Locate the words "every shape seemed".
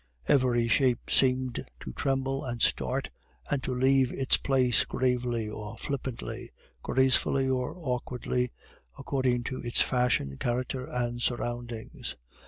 0.27-1.63